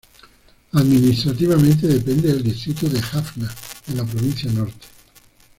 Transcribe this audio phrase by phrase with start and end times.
[0.73, 3.53] Administrativamente depende del Distrito de Jaffna,
[3.85, 4.87] en la Provincia Norte.